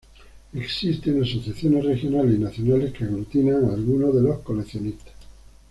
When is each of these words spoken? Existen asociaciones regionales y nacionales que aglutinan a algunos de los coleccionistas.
Existen 0.55 1.21
asociaciones 1.21 1.85
regionales 1.85 2.33
y 2.35 2.39
nacionales 2.39 2.91
que 2.91 3.03
aglutinan 3.03 3.65
a 3.65 3.73
algunos 3.75 4.15
de 4.15 4.23
los 4.23 4.39
coleccionistas. 4.39 5.13